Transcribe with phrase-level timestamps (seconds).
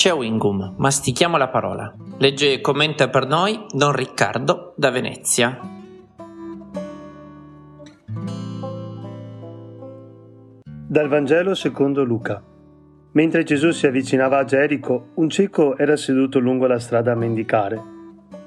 [0.00, 1.94] Chewing gum, mastichiamo la parola.
[2.16, 5.60] Legge e commenta per noi Don Riccardo da Venezia.
[10.64, 12.42] Dal Vangelo secondo Luca.
[13.12, 17.78] Mentre Gesù si avvicinava a Gerico, un cieco era seduto lungo la strada a mendicare.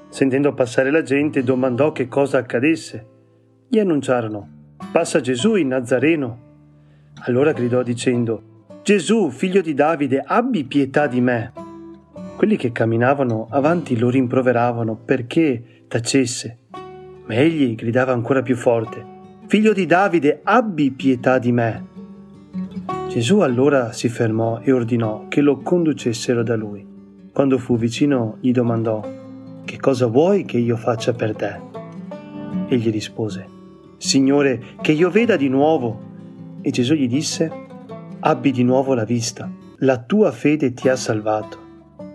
[0.08, 3.06] Sentendo passare la gente, domandò che cosa accadesse.
[3.68, 6.38] Gli annunciarono: Passa Gesù il Nazareno.
[7.26, 8.53] Allora gridò dicendo:
[8.84, 11.52] Gesù, figlio di Davide, abbi pietà di me.
[12.36, 16.58] Quelli che camminavano avanti lo rimproveravano perché tacesse.
[17.24, 19.02] Ma egli gridava ancora più forte,
[19.46, 21.86] Figlio di Davide, abbi pietà di me.
[23.08, 26.86] Gesù allora si fermò e ordinò che lo conducessero da lui.
[27.32, 29.02] Quando fu vicino gli domandò,
[29.64, 31.58] Che cosa vuoi che io faccia per te?
[32.68, 33.48] Egli rispose,
[33.96, 36.12] Signore, che io veda di nuovo.
[36.60, 37.63] E Gesù gli disse,
[38.26, 41.58] abbi di nuovo la vista, la tua fede ti ha salvato.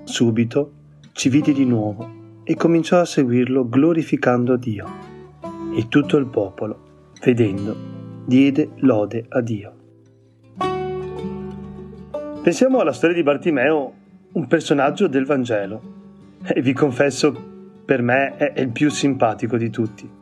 [0.06, 0.72] Subito
[1.12, 4.88] ci vide di nuovo e cominciò a seguirlo glorificando Dio.
[5.76, 7.76] E tutto il popolo, vedendo,
[8.26, 9.74] diede lode a Dio.
[12.42, 13.94] Pensiamo alla storia di Bartimeo,
[14.32, 15.98] un personaggio del Vangelo.
[16.44, 17.36] E vi confesso,
[17.86, 20.19] per me è il più simpatico di tutti.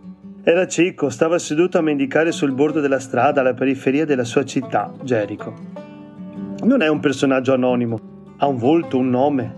[0.50, 4.94] Era cieco, stava seduto a mendicare sul bordo della strada alla periferia della sua città,
[5.04, 5.54] Gerico.
[6.64, 8.00] Non è un personaggio anonimo,
[8.38, 9.54] ha un volto, un nome.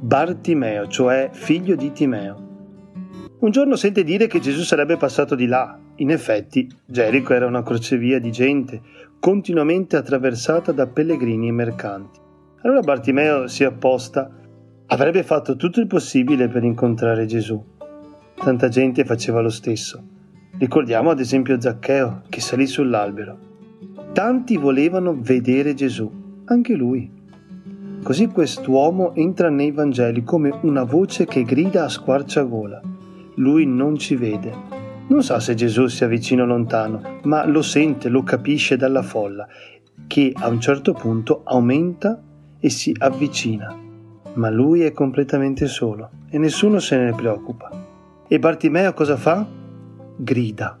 [0.00, 3.36] Bartimeo, cioè figlio di Timeo.
[3.38, 5.78] Un giorno sente dire che Gesù sarebbe passato di là.
[5.98, 8.82] In effetti, Gerico era una crocevia di gente,
[9.20, 12.18] continuamente attraversata da pellegrini e mercanti.
[12.62, 14.28] Allora Bartimeo si apposta,
[14.86, 17.64] avrebbe fatto tutto il possibile per incontrare Gesù.
[18.34, 20.13] Tanta gente faceva lo stesso.
[20.56, 23.38] Ricordiamo ad esempio Zaccheo che salì sull'albero.
[24.12, 26.08] Tanti volevano vedere Gesù,
[26.44, 27.10] anche lui.
[28.04, 32.80] Così quest'uomo entra nei Vangeli come una voce che grida a squarciagola.
[33.36, 34.52] Lui non ci vede.
[35.08, 39.48] Non sa se Gesù sia vicino o lontano, ma lo sente, lo capisce dalla folla,
[40.06, 42.22] che a un certo punto aumenta
[42.60, 43.74] e si avvicina.
[44.34, 47.70] Ma lui è completamente solo e nessuno se ne preoccupa.
[48.28, 49.62] E Bartimeo cosa fa?
[50.16, 50.78] Grida.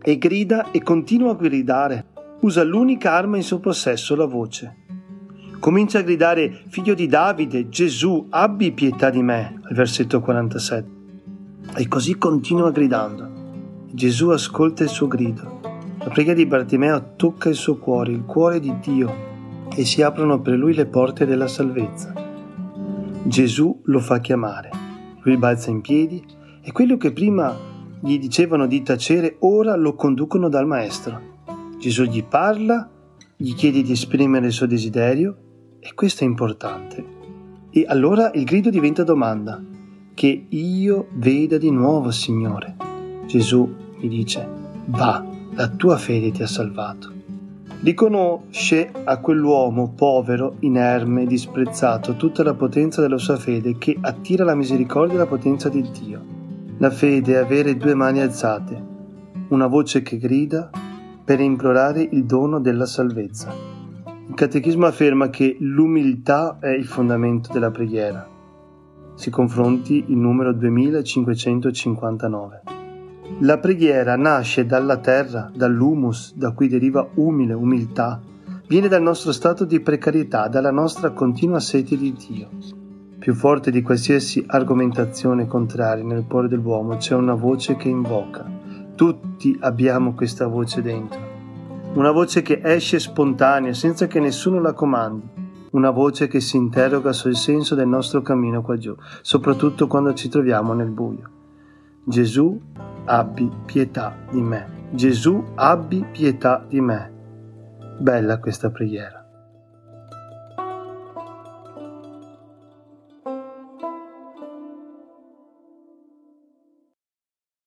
[0.00, 2.06] E grida e continua a gridare.
[2.40, 4.76] Usa l'unica arma in suo possesso, la voce.
[5.58, 10.96] Comincia a gridare, figlio di Davide, Gesù, abbi pietà di me, al versetto 47.
[11.76, 13.28] E così continua gridando.
[13.90, 15.60] Gesù ascolta il suo grido.
[15.98, 19.12] La preghiera di Bartimeo tocca il suo cuore, il cuore di Dio,
[19.74, 22.12] e si aprono per lui le porte della salvezza.
[23.24, 24.70] Gesù lo fa chiamare.
[25.22, 26.24] Lui balza in piedi
[26.62, 27.67] e quello che prima
[28.00, 31.36] gli dicevano di tacere, ora lo conducono dal Maestro.
[31.78, 32.88] Gesù gli parla,
[33.36, 35.36] gli chiede di esprimere il suo desiderio
[35.80, 37.04] e questo è importante.
[37.70, 39.62] E allora il grido diventa domanda.
[40.14, 42.76] Che io veda di nuovo, Signore.
[43.26, 44.48] Gesù gli dice,
[44.86, 47.12] va, la tua fede ti ha salvato.
[47.80, 54.56] Riconosce a quell'uomo povero, inerme, disprezzato tutta la potenza della sua fede che attira la
[54.56, 56.37] misericordia e la potenza di Dio
[56.80, 58.80] la fede è avere due mani alzate,
[59.48, 60.70] una voce che grida
[61.24, 63.52] per implorare il dono della salvezza.
[64.28, 68.24] Il Catechismo afferma che l'umiltà è il fondamento della preghiera.
[69.14, 72.62] Si confronti il numero 2559.
[73.40, 78.20] La preghiera nasce dalla terra, dall'humus, da cui deriva umile, umiltà.
[78.68, 82.48] Viene dal nostro stato di precarietà, dalla nostra continua sete di Dio.
[83.28, 88.50] Più forte di qualsiasi argomentazione contraria nel cuore dell'uomo c'è una voce che invoca.
[88.94, 91.20] Tutti abbiamo questa voce dentro.
[91.92, 95.28] Una voce che esce spontanea senza che nessuno la comandi.
[95.72, 100.30] Una voce che si interroga sul senso del nostro cammino qua giù, soprattutto quando ci
[100.30, 101.30] troviamo nel buio.
[102.04, 102.58] Gesù,
[103.04, 104.86] abbi pietà di me.
[104.92, 107.12] Gesù, abbi pietà di me.
[107.98, 109.27] Bella questa preghiera.